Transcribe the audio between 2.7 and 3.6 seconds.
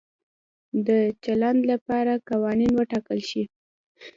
وټاکل شي.